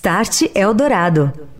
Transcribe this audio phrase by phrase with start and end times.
[0.00, 1.59] Start Eldorado.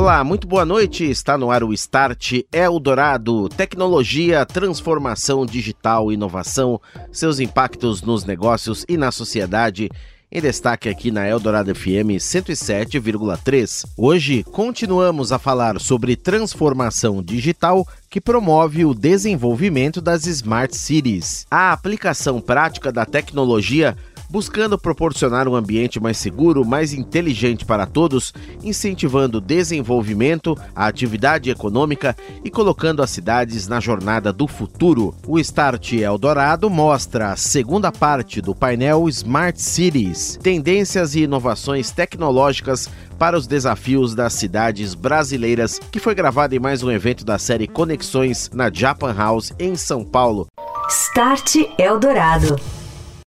[0.00, 1.04] Olá, muito boa noite.
[1.04, 3.50] Está no ar o Start Eldorado.
[3.50, 6.80] Tecnologia, transformação digital, inovação,
[7.12, 9.90] seus impactos nos negócios e na sociedade.
[10.32, 13.84] Em destaque aqui na Eldorado FM 107,3.
[13.94, 21.46] Hoje continuamos a falar sobre transformação digital que promove o desenvolvimento das Smart Cities.
[21.50, 23.96] A aplicação prática da tecnologia
[24.30, 31.50] buscando proporcionar um ambiente mais seguro, mais inteligente para todos, incentivando o desenvolvimento, a atividade
[31.50, 35.14] econômica e colocando as cidades na jornada do futuro.
[35.26, 42.88] O Start Eldorado mostra a segunda parte do painel Smart Cities, tendências e inovações tecnológicas
[43.18, 47.66] para os desafios das cidades brasileiras, que foi gravado em mais um evento da série
[47.66, 50.46] Conexões na Japan House em São Paulo.
[50.88, 52.79] Start Eldorado.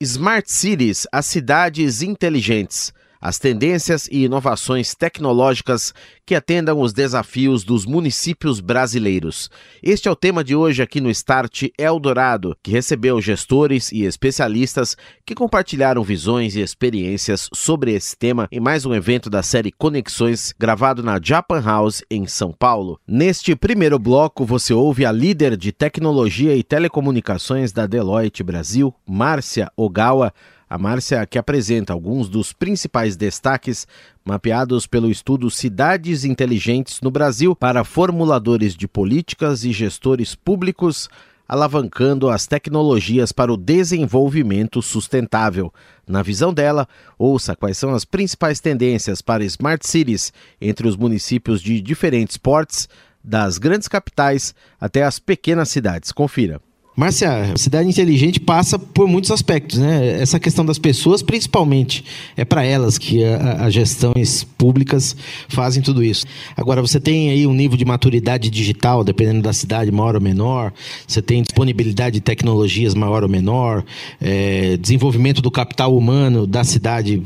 [0.05, 2.93] Smart Cities, as cidades inteligentes
[3.23, 5.95] as tendências e inovações tecnológicas
[6.27, 9.49] que atendam os desafios dos municípios brasileiros.
[9.81, 14.97] Este é o tema de hoje aqui no Start Eldorado, que recebeu gestores e especialistas
[15.25, 20.53] que compartilharam visões e experiências sobre esse tema em mais um evento da série Conexões,
[20.59, 22.99] gravado na Japan House em São Paulo.
[23.07, 29.71] Neste primeiro bloco, você ouve a líder de tecnologia e telecomunicações da Deloitte Brasil, Márcia
[29.77, 30.33] Ogawa,
[30.73, 33.87] a Márcia que apresenta alguns dos principais destaques
[34.25, 41.11] mapeados pelo estudo Cidades Inteligentes no Brasil para formuladores de políticas e gestores públicos,
[41.47, 45.71] alavancando as tecnologias para o desenvolvimento sustentável.
[46.09, 46.89] Na visão dela,
[47.19, 52.89] ouça quais são as principais tendências para smart cities entre os municípios de diferentes portes,
[53.23, 56.13] das grandes capitais até as pequenas cidades.
[56.13, 56.63] Confira.
[56.95, 60.21] Márcia, cidade inteligente passa por muitos aspectos, né?
[60.21, 62.05] Essa questão das pessoas, principalmente,
[62.37, 65.17] é para elas que as gestões públicas
[65.49, 66.27] fazem tudo isso.
[66.55, 70.71] Agora, você tem aí um nível de maturidade digital, dependendo da cidade, maior ou menor.
[71.07, 73.83] Você tem disponibilidade de tecnologias maior ou menor,
[74.21, 77.23] é, desenvolvimento do capital humano da cidade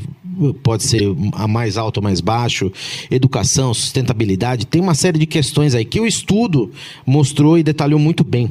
[0.62, 1.02] pode ser
[1.32, 2.70] a mais alto ou mais baixo,
[3.10, 6.70] educação, sustentabilidade, tem uma série de questões aí que o estudo
[7.06, 8.50] mostrou e detalhou muito bem.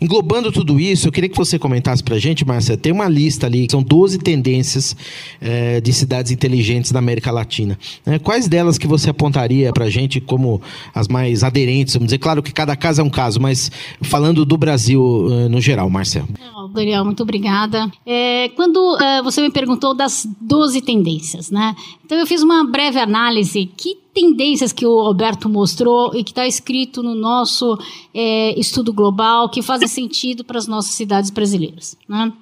[0.00, 3.46] Englobando tudo isso, eu queria que você comentasse para a gente, Márcia, tem uma lista
[3.46, 4.96] ali, são 12 tendências
[5.40, 7.78] é, de cidades inteligentes da América Latina.
[8.04, 10.60] É, quais delas que você apontaria para a gente como
[10.94, 11.94] as mais aderentes?
[11.94, 13.70] Vamos dizer, claro que cada caso é um caso, mas
[14.02, 16.24] falando do Brasil eh, no geral, Márcia.
[16.72, 17.90] Daniel, muito obrigada.
[18.04, 21.15] É, quando é, você me perguntou das 12 tendências,
[21.50, 21.74] né?
[22.04, 23.66] Então eu fiz uma breve análise.
[23.76, 27.78] Que tendências que o Alberto mostrou e que está escrito no nosso
[28.14, 32.32] é, estudo global que fazem sentido para as nossas cidades brasileiras, né?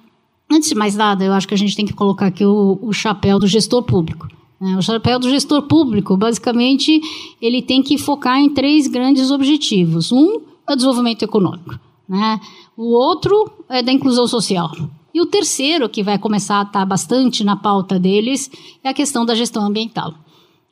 [0.49, 2.93] Antes de mais nada, eu acho que a gente tem que colocar aqui o, o
[2.93, 4.27] chapéu do gestor público.
[4.61, 4.77] Né?
[4.77, 7.01] O chapéu do gestor público, basicamente,
[7.41, 10.11] ele tem que focar em três grandes objetivos.
[10.11, 11.79] Um é o desenvolvimento econômico.
[12.07, 12.39] Né?
[12.77, 14.71] O outro é da inclusão social.
[15.15, 18.51] E o terceiro, que vai começar a estar bastante na pauta deles,
[18.83, 20.13] é a questão da gestão ambiental.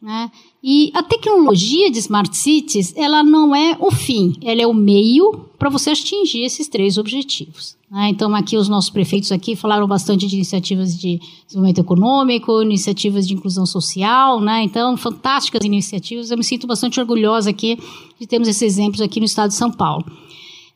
[0.02, 0.30] Né?
[0.62, 5.46] E a tecnologia de smart cities, ela não é o fim, ela é o meio
[5.58, 7.78] para você atingir esses três objetivos.
[7.90, 8.10] Né?
[8.10, 13.36] Então, aqui os nossos prefeitos aqui falaram bastante de iniciativas de desenvolvimento econômico, iniciativas de
[13.36, 14.62] inclusão social, né?
[14.64, 16.32] Então, fantásticas iniciativas.
[16.32, 17.80] Eu me sinto bastante orgulhosa aqui
[18.20, 20.04] de termos esses exemplos aqui no estado de São Paulo.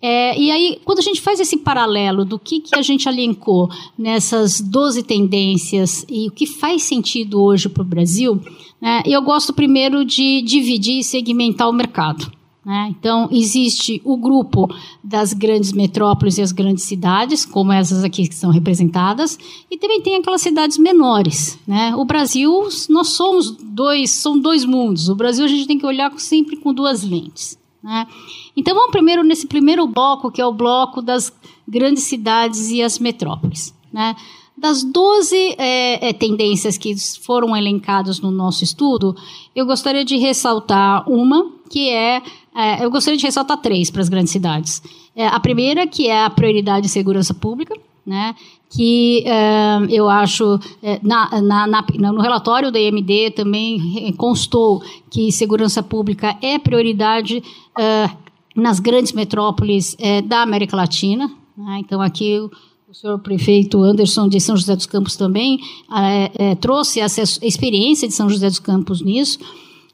[0.01, 3.69] É, e aí, quando a gente faz esse paralelo do que, que a gente elencou
[3.97, 8.39] nessas 12 tendências e o que faz sentido hoje para o Brasil,
[8.79, 12.31] né, eu gosto primeiro de dividir e segmentar o mercado.
[12.63, 12.94] Né?
[12.99, 14.67] Então, existe o grupo
[15.01, 19.39] das grandes metrópoles e as grandes cidades, como essas aqui que são representadas,
[19.71, 21.57] e também tem aquelas cidades menores.
[21.65, 21.95] Né?
[21.95, 25.07] O Brasil, nós somos dois, são dois mundos.
[25.07, 27.57] O Brasil a gente tem que olhar sempre com duas lentes.
[27.88, 28.06] Né?
[28.54, 31.31] Então vamos primeiro nesse primeiro bloco, que é o bloco das
[31.66, 33.74] grandes cidades e as metrópoles.
[33.94, 34.13] Né?
[34.57, 36.94] Das 12 é, é, tendências que
[37.24, 39.16] foram elencadas no nosso estudo,
[39.56, 42.22] eu gostaria de ressaltar uma, que é.
[42.54, 44.83] é eu gostaria de ressaltar três para as grandes cidades.
[45.16, 47.74] É, a primeira, que é a prioridade de segurança pública,
[48.06, 48.36] né?
[48.69, 55.31] que é, eu acho, é, na, na, na, no relatório da IMD também constou que
[55.31, 57.42] segurança pública é prioridade
[57.79, 58.09] é,
[58.56, 59.95] nas grandes metrópoles
[60.25, 61.29] da América Latina.
[61.56, 61.79] Né?
[61.79, 62.39] Então, aqui
[62.89, 65.59] o senhor prefeito Anderson de São José dos Campos também
[65.91, 69.39] é, é, trouxe essa experiência de São José dos Campos nisso.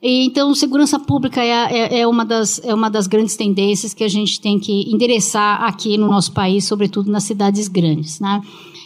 [0.06, 4.10] Então, segurança pública é, é, é, uma das, é uma das grandes tendências que a
[4.10, 8.20] gente tem que endereçar aqui no nosso país, sobretudo nas cidades grandes.
[8.20, 8.42] Né?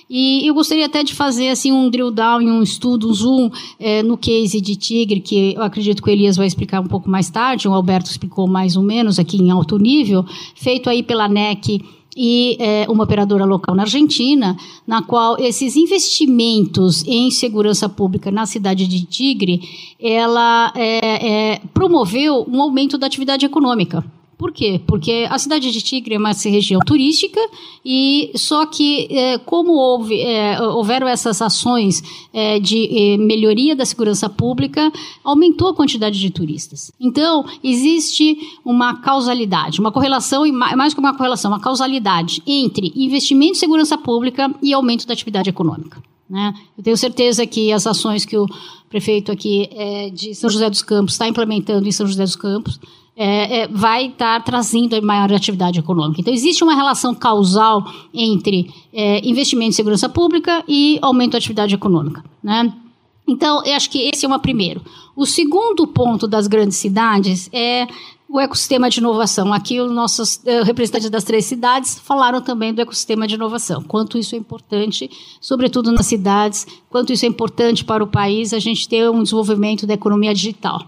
[0.07, 3.49] E eu gostaria até de fazer assim um drill down um estudo, um zoom
[3.79, 7.09] é, no case de Tigre, que eu acredito que o Elias vai explicar um pouco
[7.09, 10.23] mais tarde, o Alberto explicou mais ou menos aqui em alto nível,
[10.55, 11.83] feito aí pela NEC
[12.17, 18.47] e é, uma operadora local na Argentina, na qual esses investimentos em segurança pública na
[18.47, 19.61] cidade de Tigre,
[19.99, 24.03] ela é, é, promoveu um aumento da atividade econômica.
[24.37, 24.79] Por quê?
[24.85, 27.39] Porque a cidade de Tigre é uma região turística
[27.83, 33.83] e só que é, como houve, é, houveram essas ações é, de é, melhoria da
[33.83, 34.91] segurança pública,
[35.23, 36.91] aumentou a quantidade de turistas.
[36.99, 43.53] Então existe uma causalidade, uma correlação e mais que uma correlação, uma causalidade entre investimento
[43.53, 45.99] em segurança pública e aumento da atividade econômica.
[46.29, 46.53] Né?
[46.77, 48.45] Eu tenho certeza que as ações que o
[48.87, 52.79] prefeito aqui é, de São José dos Campos está implementando em São José dos Campos
[53.17, 56.21] é, é, vai estar trazendo maior atividade econômica.
[56.21, 57.83] Então, existe uma relação causal
[58.13, 62.23] entre é, investimento em segurança pública e aumento da atividade econômica.
[62.43, 62.71] Né?
[63.27, 64.81] Então, eu acho que esse é o primeiro.
[65.15, 67.87] O segundo ponto das grandes cidades é
[68.29, 69.51] o ecossistema de inovação.
[69.51, 74.17] Aqui os nossos uh, representantes das três cidades falaram também do ecossistema de inovação, quanto
[74.17, 75.09] isso é importante,
[75.41, 79.87] sobretudo nas cidades, quanto isso é importante para o país a gente ter um desenvolvimento
[79.87, 80.85] da economia digital.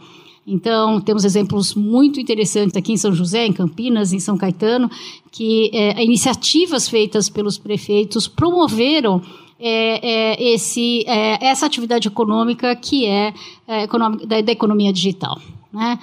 [0.52, 4.90] Então, temos exemplos muito interessantes aqui em São José, em Campinas, em São Caetano,
[5.32, 9.22] que é, iniciativas feitas pelos prefeitos promoveram
[9.60, 13.34] é, é, esse, é, essa atividade econômica que é,
[13.68, 15.40] é econômica, da, da, economia digital.
[15.72, 16.00] Né?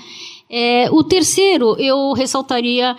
[0.48, 2.94] É, o terceiro, eu ressaltaria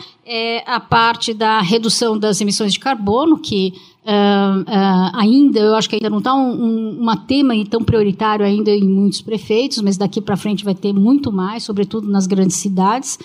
[0.66, 3.74] a parte da redução das emissões de carbono, que
[4.08, 8.46] Uh, uh, ainda, eu acho que ainda não está um, um uma tema tão prioritário
[8.46, 12.56] ainda em muitos prefeitos, mas daqui para frente vai ter muito mais, sobretudo nas grandes
[12.56, 13.20] cidades.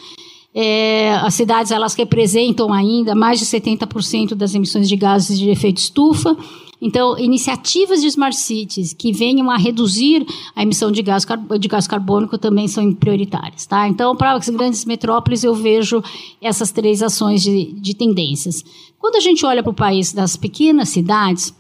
[0.53, 5.79] É, as cidades elas representam ainda mais de 70% das emissões de gases de efeito
[5.79, 6.37] estufa.
[6.85, 10.27] Então, iniciativas de smart cities que venham a reduzir
[10.57, 11.25] a emissão de gás,
[11.61, 13.65] de gás carbônico também são prioritárias.
[13.65, 13.87] Tá?
[13.87, 16.03] Então, para as grandes metrópoles, eu vejo
[16.41, 18.65] essas três ações de, de tendências.
[18.99, 21.55] Quando a gente olha para o país das pequenas cidades,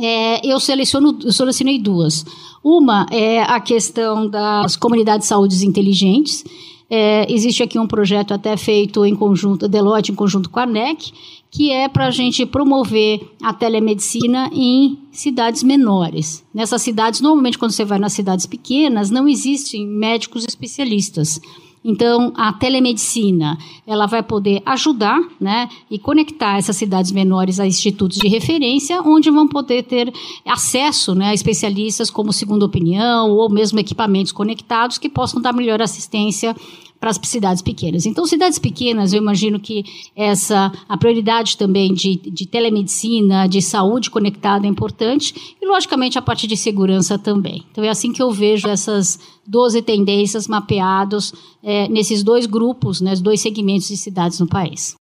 [0.00, 2.24] é, eu, seleciono, eu selecionei duas.
[2.62, 6.44] Uma é a questão das comunidades de saúde inteligentes.
[6.88, 11.12] É, existe aqui um projeto até feito em conjunto, Deloitte em conjunto com a ANEC,
[11.52, 16.42] que é para a gente promover a telemedicina em cidades menores.
[16.52, 21.38] Nessas cidades, normalmente quando você vai nas cidades pequenas, não existem médicos especialistas.
[21.84, 28.18] Então, a telemedicina, ela vai poder ajudar, né, e conectar essas cidades menores a institutos
[28.18, 30.12] de referência, onde vão poder ter
[30.46, 35.82] acesso, né, a especialistas como segunda opinião ou mesmo equipamentos conectados que possam dar melhor
[35.82, 36.56] assistência
[37.02, 38.06] para as cidades pequenas.
[38.06, 44.08] Então, cidades pequenas, eu imagino que essa a prioridade também de, de telemedicina, de saúde
[44.08, 47.64] conectada é importante e, logicamente, a parte de segurança também.
[47.72, 51.32] Então, é assim que eu vejo essas 12 tendências mapeadas
[51.62, 54.94] é, nesses dois grupos, né, dois segmentos de cidades no país.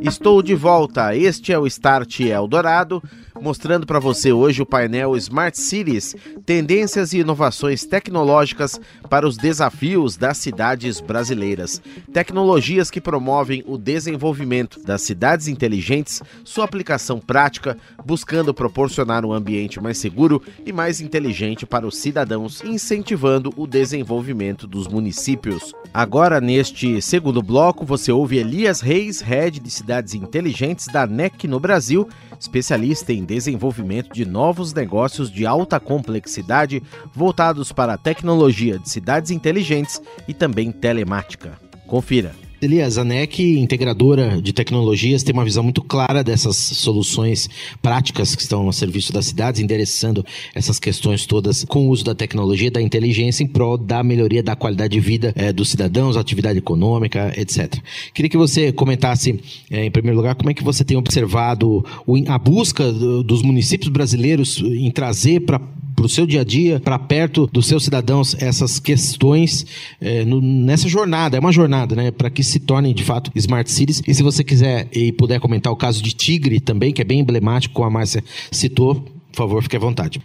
[0.00, 1.14] Estou de volta.
[1.14, 3.02] Este é o Start Eldorado,
[3.40, 10.16] mostrando para você hoje o painel Smart Cities, tendências e inovações tecnológicas para os desafios
[10.16, 11.80] das cidades brasileiras.
[12.12, 19.80] Tecnologias que promovem o desenvolvimento das cidades inteligentes, sua aplicação prática, buscando proporcionar um ambiente
[19.80, 25.72] mais seguro e mais inteligente para os cidadãos, incentivando o desenvolvimento dos municípios.
[25.92, 31.58] Agora, neste segundo bloco, você ouve Elias Reis, head de cidades inteligentes da NEC no
[31.58, 32.06] Brasil,
[32.38, 36.82] especialista em desenvolvimento de novos negócios de alta complexidade
[37.14, 41.58] voltados para a tecnologia de cidades inteligentes e também telemática.
[41.86, 42.49] Confira.
[42.62, 47.48] Elias, a NEC, integradora de tecnologias, tem uma visão muito clara dessas soluções
[47.80, 50.24] práticas que estão a serviço das cidades, endereçando
[50.54, 54.54] essas questões todas com o uso da tecnologia, da inteligência, em prol da melhoria da
[54.54, 57.78] qualidade de vida é, dos cidadãos, atividade econômica, etc.
[58.12, 59.40] Queria que você comentasse,
[59.70, 61.82] é, em primeiro lugar, como é que você tem observado
[62.28, 65.58] a busca dos municípios brasileiros em trazer para
[66.00, 69.66] para o seu dia a dia, para perto dos seus cidadãos, essas questões
[70.00, 71.36] é, no, nessa jornada.
[71.36, 72.10] É uma jornada, né?
[72.10, 74.02] Para que se tornem de fato smart cities.
[74.08, 77.20] E se você quiser e puder comentar o caso de Tigre também, que é bem
[77.20, 80.22] emblemático, como a Márcia citou, por favor, fique à vontade.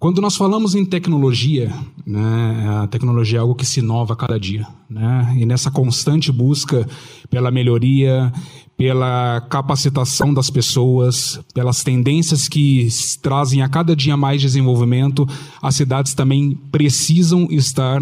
[0.00, 1.70] Quando nós falamos em tecnologia,
[2.06, 4.66] né, a tecnologia é algo que se inova a cada dia.
[4.88, 5.36] Né?
[5.38, 6.88] E nessa constante busca
[7.28, 8.32] pela melhoria,
[8.78, 12.88] pela capacitação das pessoas, pelas tendências que
[13.20, 15.28] trazem a cada dia mais desenvolvimento,
[15.60, 18.00] as cidades também precisam estar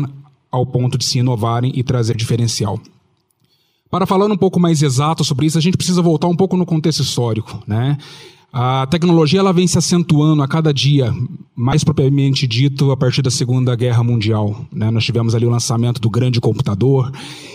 [0.52, 2.78] ao ponto de se inovarem e trazer diferencial.
[3.90, 6.64] Para falar um pouco mais exato sobre isso, a gente precisa voltar um pouco no
[6.64, 7.60] contexto histórico.
[7.66, 7.98] Né?
[8.52, 11.14] A tecnologia ela vem se acentuando a cada dia,
[11.54, 14.66] mais propriamente dito a partir da Segunda Guerra Mundial.
[14.72, 14.90] Né?
[14.90, 17.12] Nós tivemos ali o lançamento do grande computador,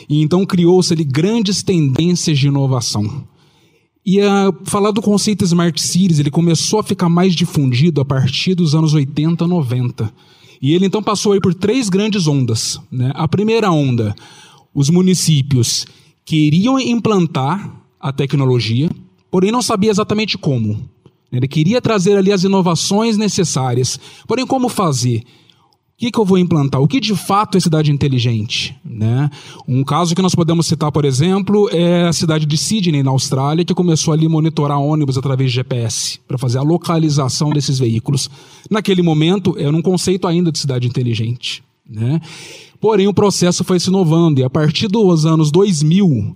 [0.07, 3.25] e então criou-se ali grandes tendências de inovação.
[4.05, 8.53] E a, falar do conceito Smart Cities, ele começou a ficar mais difundido a partir
[8.53, 10.13] dos anos 80, 90.
[10.61, 12.79] E ele então passou aí por três grandes ondas.
[12.91, 13.11] Né?
[13.15, 14.13] A primeira onda,
[14.75, 15.87] os municípios
[16.23, 18.89] queriam implantar a tecnologia,
[19.33, 20.87] porém não sabia exatamente como.
[21.31, 25.21] Ele queria trazer ali as inovações necessárias, porém como fazer?
[25.21, 26.79] O que, que, eu vou implantar?
[26.79, 28.75] O que de fato é cidade inteligente?
[28.85, 29.31] Né?
[29.67, 33.65] Um caso que nós podemos citar, por exemplo, é a cidade de Sydney, na Austrália,
[33.65, 38.29] que começou ali a monitorar ônibus através de GPS, para fazer a localização desses veículos.
[38.69, 41.63] Naquele momento, era um conceito ainda de cidade inteligente.
[41.89, 42.21] Né?
[42.79, 46.35] Porém, o processo foi se inovando, e a partir dos anos 2000,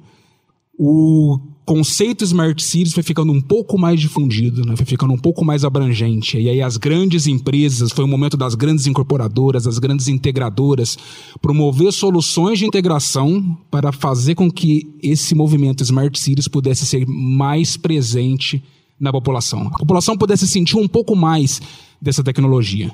[0.79, 4.74] o conceito Smart Cities foi ficando um pouco mais difundido, né?
[4.77, 6.38] foi ficando um pouco mais abrangente.
[6.38, 10.97] E aí as grandes empresas, foi o momento das grandes incorporadoras, das grandes integradoras,
[11.41, 17.75] promover soluções de integração para fazer com que esse movimento Smart Cities pudesse ser mais
[17.75, 18.63] presente
[18.97, 19.67] na população.
[19.67, 21.62] A população pudesse sentir um pouco mais
[22.01, 22.93] dessa tecnologia.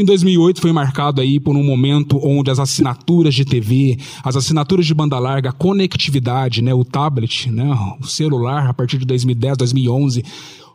[0.00, 4.86] Em 2008 foi marcado aí por um momento onde as assinaturas de TV, as assinaturas
[4.86, 7.68] de banda larga, a conectividade, né, o tablet, né,
[8.00, 10.24] o celular, a partir de 2010, 2011,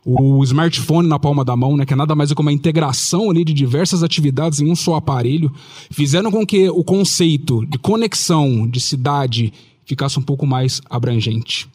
[0.04, 3.30] o smartphone na palma da mão, né, que é nada mais do que uma integração
[3.30, 5.50] ali de diversas atividades em um só aparelho,
[5.90, 9.54] fizeram com que o conceito de conexão de cidade
[9.86, 11.70] ficasse um pouco mais abrangente.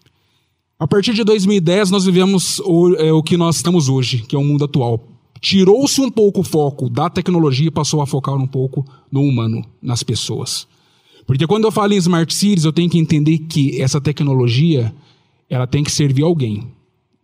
[0.78, 4.38] A partir de 2010, nós vivemos o, é, o que nós estamos hoje, que é
[4.38, 8.46] o mundo atual tirou-se um pouco o foco da tecnologia e passou a focar um
[8.46, 10.66] pouco no humano, nas pessoas.
[11.26, 14.94] Porque quando eu falo em smart cities, eu tenho que entender que essa tecnologia
[15.48, 16.68] ela tem que servir alguém.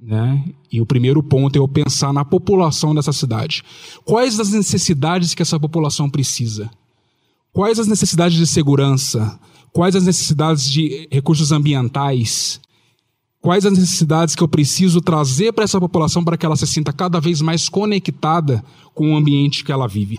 [0.01, 0.45] Né?
[0.71, 3.63] E o primeiro ponto é eu pensar na população dessa cidade.
[4.05, 6.71] Quais as necessidades que essa população precisa?
[7.53, 9.39] Quais as necessidades de segurança?
[9.73, 12.61] Quais as necessidades de recursos ambientais?
[13.45, 16.95] Quais as necessidades que eu preciso trazer para essa população para que ela se sinta
[16.95, 20.19] cada vez mais conectada com o ambiente que ela vive?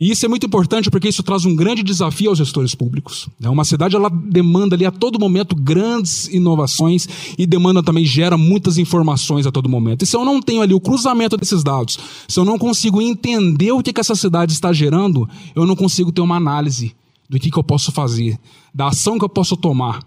[0.00, 3.28] E isso é muito importante porque isso traz um grande desafio aos gestores públicos.
[3.38, 3.48] Né?
[3.48, 7.08] Uma cidade ela demanda ali a todo momento grandes inovações
[7.38, 10.02] e demanda também gera muitas informações a todo momento.
[10.02, 13.70] E se eu não tenho ali o cruzamento desses dados, se eu não consigo entender
[13.70, 16.96] o que, que essa cidade está gerando, eu não consigo ter uma análise
[17.30, 18.36] do que, que eu posso fazer,
[18.74, 20.00] da ação que eu posso tomar.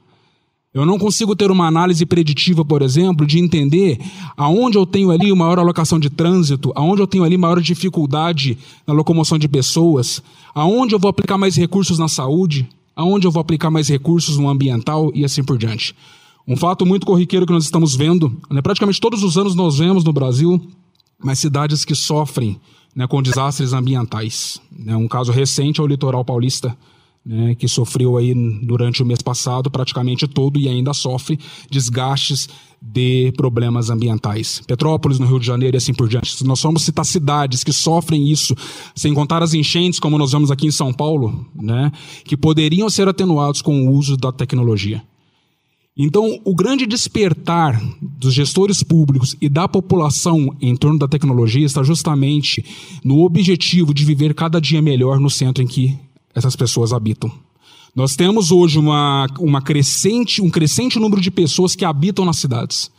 [0.71, 3.99] Eu não consigo ter uma análise preditiva, por exemplo, de entender
[4.37, 8.93] aonde eu tenho ali maior alocação de trânsito, aonde eu tenho ali maior dificuldade na
[8.93, 10.21] locomoção de pessoas,
[10.53, 14.47] aonde eu vou aplicar mais recursos na saúde, aonde eu vou aplicar mais recursos no
[14.47, 15.95] ambiental e assim por diante.
[16.47, 20.03] Um fato muito corriqueiro que nós estamos vendo, né, praticamente todos os anos nós vemos
[20.03, 20.61] no Brasil
[21.17, 22.59] mais cidades que sofrem
[22.95, 24.61] né, com desastres ambientais.
[24.71, 26.77] Né, um caso recente é o litoral paulista,
[27.29, 28.33] né, que sofreu aí
[28.63, 31.37] durante o mês passado praticamente todo e ainda sofre
[31.69, 32.49] desgastes
[32.81, 34.63] de problemas ambientais.
[34.65, 36.43] Petrópolis, no Rio de Janeiro e assim por diante.
[36.43, 38.55] Nós vamos citar cidades que sofrem isso,
[38.95, 41.91] sem contar as enchentes, como nós vemos aqui em São Paulo, né,
[42.25, 45.03] que poderiam ser atenuados com o uso da tecnologia.
[45.95, 51.83] Então, o grande despertar dos gestores públicos e da população em torno da tecnologia está
[51.83, 52.65] justamente
[53.03, 55.99] no objetivo de viver cada dia melhor no centro em que
[56.33, 57.31] essas pessoas habitam.
[57.95, 62.91] Nós temos hoje uma, uma crescente, um crescente número de pessoas que habitam nas cidades.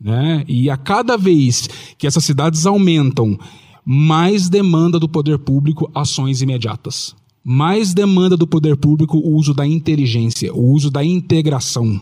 [0.00, 0.44] Né?
[0.46, 3.38] E a cada vez que essas cidades aumentam,
[3.84, 7.14] mais demanda do poder público ações imediatas.
[7.48, 12.00] mais demanda do poder público o uso da inteligência, o uso da integração,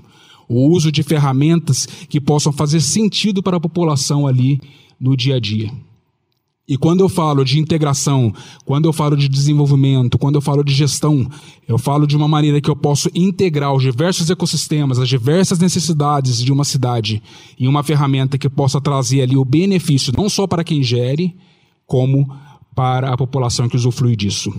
[0.49, 4.59] o uso de ferramentas que possam fazer sentido para a população ali
[4.99, 5.71] no dia a dia.
[6.67, 8.33] E quando eu falo de integração,
[8.65, 11.29] quando eu falo de desenvolvimento, quando eu falo de gestão,
[11.69, 16.43] eu falo de uma maneira que eu posso integrar os diversos ecossistemas, as diversas necessidades
[16.43, 17.23] de uma cidade
[17.61, 21.37] em uma ferramenta que possa trazer ali o benefício não só para quem gere,
[21.87, 22.35] como
[22.75, 24.51] para a população que usufrui disso.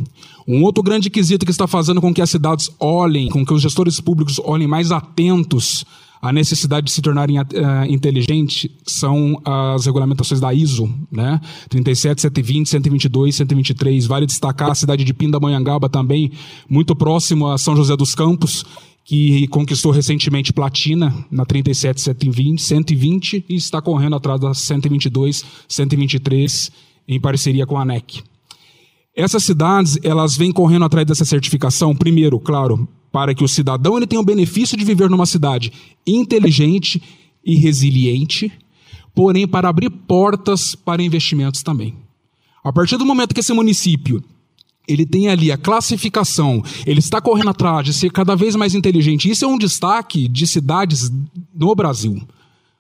[0.48, 3.64] Um outro grande quesito que está fazendo com que as cidades olhem, com que os
[3.64, 5.84] gestores públicos olhem mais atentos
[6.22, 7.44] a necessidade de se tornarem uh,
[7.88, 11.40] inteligentes são as regulamentações da ISO, né?
[11.70, 14.08] 37, 120, 122, 123.
[14.08, 16.32] Vale destacar a cidade de Pindamonhangaba também,
[16.70, 18.66] muito próximo a São José dos Campos,
[19.04, 26.72] que conquistou recentemente platina na 37, 120, 120 e está correndo atrás da 122, 123
[27.08, 28.24] em parceria com a ANEC.
[29.16, 34.06] Essas cidades, elas vêm correndo atrás dessa certificação, primeiro, claro, para que o cidadão ele
[34.06, 35.72] tenha o benefício de viver numa cidade
[36.06, 37.02] inteligente
[37.46, 38.52] e resiliente,
[39.14, 41.96] porém para abrir portas para investimentos também.
[42.62, 44.22] A partir do momento que esse município
[44.86, 49.30] ele tem ali a classificação, ele está correndo atrás de ser cada vez mais inteligente.
[49.30, 51.10] Isso é um destaque de cidades
[51.56, 52.22] no Brasil.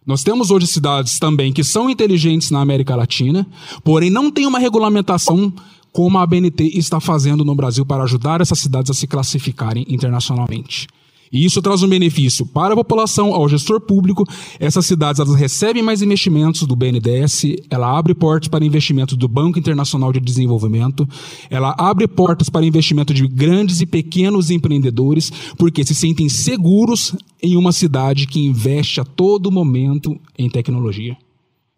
[0.05, 3.47] Nós temos hoje cidades também que são inteligentes na América Latina,
[3.83, 5.51] porém não tem uma regulamentação
[5.91, 10.88] como a ABNT está fazendo no Brasil para ajudar essas cidades a se classificarem internacionalmente.
[11.36, 14.24] E isso traz um benefício para a população, ao gestor público.
[14.58, 19.60] Essas cidades elas recebem mais investimentos do BNDES, ela abre portas para investimentos do Banco
[19.60, 21.06] Internacional de Desenvolvimento,
[21.50, 27.13] ela abre portas para investimento de grandes e pequenos empreendedores, porque se sentem seguros
[27.44, 31.18] em uma cidade que investe a todo momento em tecnologia.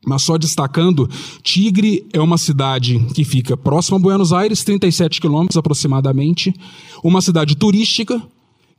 [0.06, 1.10] Mas só destacando,
[1.42, 6.54] Tigre é uma cidade que fica próxima a Buenos Aires, 37 quilômetros aproximadamente,
[7.04, 8.22] uma cidade turística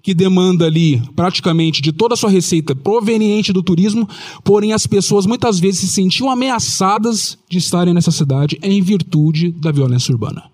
[0.02, 4.08] que demanda ali praticamente de toda a sua receita proveniente do turismo,
[4.44, 9.72] porém as pessoas muitas vezes se sentiam ameaçadas de estarem nessa cidade em virtude da
[9.72, 10.44] violência urbana,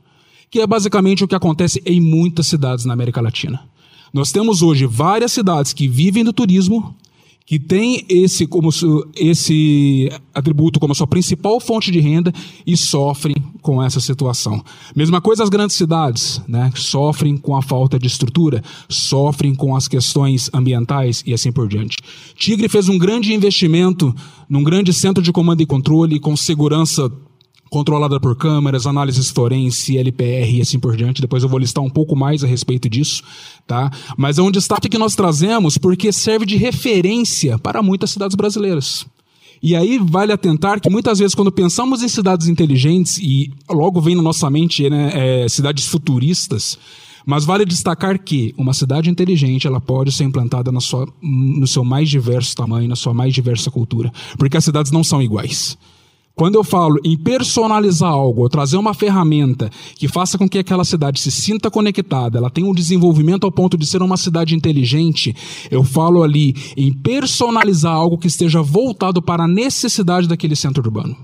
[0.50, 3.60] que é basicamente o que acontece em muitas cidades na América Latina.
[4.12, 6.94] Nós temos hoje várias cidades que vivem do turismo,
[7.44, 8.70] que tem esse, como,
[9.16, 12.32] esse atributo como sua principal fonte de renda
[12.66, 13.34] e sofrem
[13.64, 14.62] com essa situação.
[14.94, 16.70] Mesma coisa as grandes cidades, né?
[16.76, 21.96] Sofrem com a falta de estrutura, sofrem com as questões ambientais e assim por diante.
[22.36, 24.14] Tigre fez um grande investimento
[24.50, 27.10] num grande centro de comando e controle com segurança
[27.70, 31.22] controlada por câmeras, análises forense, LPR e assim por diante.
[31.22, 33.22] Depois eu vou listar um pouco mais a respeito disso,
[33.66, 33.90] tá?
[34.14, 39.06] Mas é um destaque que nós trazemos porque serve de referência para muitas cidades brasileiras.
[39.64, 44.14] E aí vale atentar que muitas vezes quando pensamos em cidades inteligentes e logo vem
[44.14, 46.78] na nossa mente né, é, cidades futuristas,
[47.24, 51.82] mas vale destacar que uma cidade inteligente ela pode ser implantada na sua, no seu
[51.82, 55.78] mais diverso tamanho, na sua mais diversa cultura, porque as cidades não são iguais.
[56.36, 60.84] Quando eu falo em personalizar algo, ou trazer uma ferramenta que faça com que aquela
[60.84, 65.34] cidade se sinta conectada, ela tenha um desenvolvimento ao ponto de ser uma cidade inteligente,
[65.70, 71.16] eu falo ali em personalizar algo que esteja voltado para a necessidade daquele centro urbano.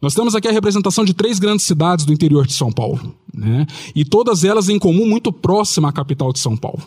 [0.00, 3.66] Nós temos aqui a representação de três grandes cidades do interior de São Paulo, né?
[3.94, 6.82] e todas elas em comum muito próxima à capital de São Paulo.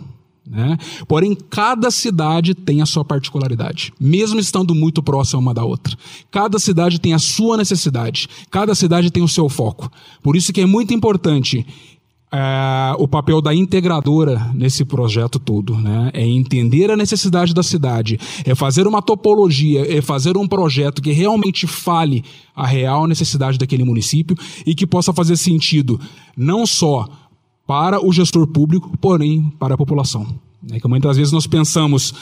[0.51, 0.77] Né?
[1.07, 5.97] Porém, cada cidade tem a sua particularidade, mesmo estando muito próxima uma da outra.
[6.29, 9.89] Cada cidade tem a sua necessidade, cada cidade tem o seu foco.
[10.21, 11.65] Por isso que é muito importante
[12.33, 16.11] é, o papel da integradora nesse projeto todo, né?
[16.13, 21.13] É entender a necessidade da cidade, é fazer uma topologia, é fazer um projeto que
[21.13, 24.35] realmente fale a real necessidade daquele município
[24.65, 25.99] e que possa fazer sentido
[26.35, 27.07] não só
[27.71, 30.27] para o gestor público, porém para a população.
[30.73, 32.13] É que muitas vezes nós pensamos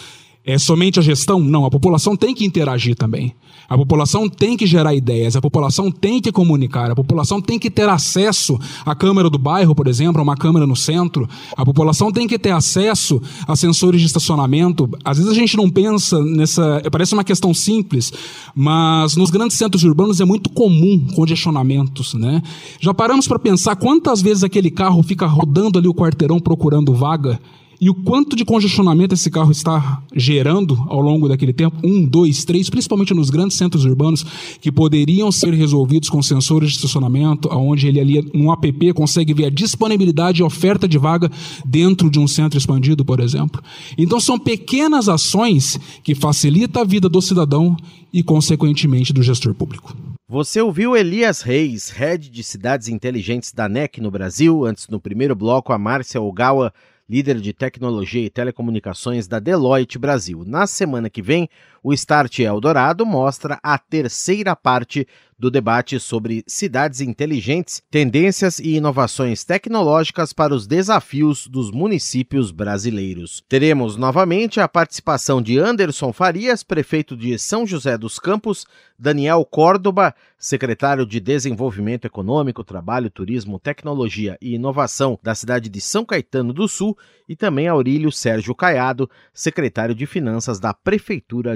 [0.50, 1.40] é somente a gestão?
[1.40, 3.34] Não, a população tem que interagir também.
[3.70, 7.70] A população tem que gerar ideias, a população tem que comunicar, a população tem que
[7.70, 11.30] ter acesso à câmera do bairro, por exemplo, a uma câmera no centro.
[11.56, 14.90] A população tem que ter acesso a sensores de estacionamento.
[15.06, 16.82] Às vezes a gente não pensa nessa.
[16.92, 18.12] Parece uma questão simples,
[18.56, 22.16] mas nos grandes centros urbanos é muito comum congestionamentos.
[22.16, 22.42] Né?
[22.80, 27.40] Já paramos para pensar quantas vezes aquele carro fica rodando ali o quarteirão procurando vaga?
[27.82, 31.78] E o quanto de congestionamento esse carro está gerando ao longo daquele tempo?
[31.82, 34.26] Um, dois, três, principalmente nos grandes centros urbanos,
[34.60, 39.46] que poderiam ser resolvidos com sensores de estacionamento, onde ele ali, no app, consegue ver
[39.46, 41.32] a disponibilidade e oferta de vaga
[41.66, 43.64] dentro de um centro expandido, por exemplo.
[43.98, 47.78] Então, são pequenas ações que facilitam a vida do cidadão
[48.12, 49.96] e, consequentemente, do gestor público.
[50.28, 54.66] Você ouviu Elias Reis, head de cidades inteligentes da NEC no Brasil.
[54.66, 56.74] Antes, no primeiro bloco, a Márcia Ogawa,
[57.10, 60.44] líder de tecnologia e telecomunicações da Deloitte Brasil.
[60.46, 61.50] Na semana que vem,
[61.84, 65.08] o Start Eldorado mostra a terceira parte
[65.40, 73.42] do debate sobre cidades inteligentes, tendências e inovações tecnológicas para os desafios dos municípios brasileiros.
[73.48, 78.66] Teremos novamente a participação de Anderson Farias, prefeito de São José dos Campos,
[78.98, 86.04] Daniel Córdoba, secretário de Desenvolvimento Econômico, Trabalho, Turismo, Tecnologia e Inovação da cidade de São
[86.04, 86.98] Caetano do Sul,
[87.30, 91.56] e também Aurílio Sérgio Caiado, secretário de Finanças da Prefeitura